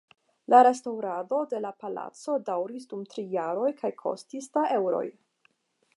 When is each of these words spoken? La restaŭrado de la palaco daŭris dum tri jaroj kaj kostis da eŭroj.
La 0.53 0.61
restaŭrado 0.67 1.41
de 1.51 1.59
la 1.67 1.71
palaco 1.83 2.37
daŭris 2.49 2.89
dum 2.95 3.03
tri 3.13 3.27
jaroj 3.37 3.69
kaj 3.83 3.95
kostis 4.03 4.53
da 4.57 4.65
eŭroj. 4.79 5.05